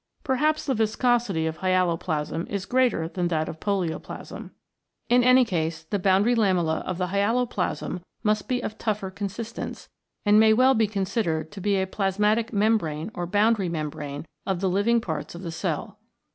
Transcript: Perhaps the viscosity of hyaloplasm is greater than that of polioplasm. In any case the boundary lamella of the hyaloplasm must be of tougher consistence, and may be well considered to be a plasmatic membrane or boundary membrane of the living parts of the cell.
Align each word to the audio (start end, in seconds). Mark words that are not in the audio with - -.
Perhaps 0.23 0.65
the 0.65 0.73
viscosity 0.73 1.45
of 1.45 1.59
hyaloplasm 1.59 2.47
is 2.49 2.65
greater 2.65 3.07
than 3.07 3.27
that 3.27 3.47
of 3.47 3.59
polioplasm. 3.59 4.49
In 5.09 5.23
any 5.23 5.45
case 5.45 5.83
the 5.83 5.99
boundary 5.99 6.33
lamella 6.33 6.81
of 6.85 6.97
the 6.97 7.09
hyaloplasm 7.09 8.01
must 8.23 8.47
be 8.47 8.63
of 8.63 8.79
tougher 8.79 9.11
consistence, 9.11 9.89
and 10.25 10.39
may 10.39 10.49
be 10.53 10.53
well 10.53 10.75
considered 10.75 11.51
to 11.51 11.61
be 11.61 11.75
a 11.79 11.85
plasmatic 11.85 12.51
membrane 12.51 13.11
or 13.13 13.27
boundary 13.27 13.69
membrane 13.69 14.25
of 14.43 14.59
the 14.59 14.71
living 14.71 15.01
parts 15.01 15.35
of 15.35 15.43
the 15.43 15.51
cell. 15.51 15.99